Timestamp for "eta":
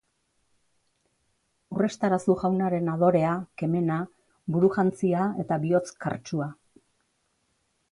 5.47-5.61